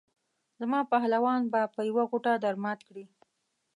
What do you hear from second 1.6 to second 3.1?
په یوه غوټه درمات کړي.